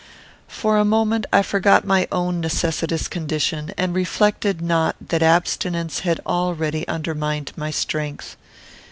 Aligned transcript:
For 0.47 0.77
a 0.79 0.83
moment, 0.83 1.27
I 1.31 1.43
forgot 1.43 1.85
my 1.85 2.07
own 2.11 2.39
necessitous 2.41 3.07
condition, 3.07 3.71
and 3.77 3.93
reflected 3.93 4.59
not 4.59 4.95
that 5.09 5.21
abstinence 5.21 5.99
had 5.99 6.19
already 6.25 6.87
undermined 6.87 7.51
my 7.55 7.69
strength. 7.69 8.35